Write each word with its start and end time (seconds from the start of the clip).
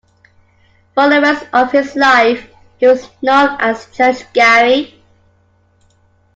For 0.95 1.09
the 1.11 1.21
rest 1.21 1.45
of 1.53 1.71
his 1.71 1.95
life 1.95 2.49
he 2.79 2.87
was 2.87 3.07
known 3.21 3.55
as 3.61 3.85
Judge 3.95 4.25
Gary. 4.33 4.99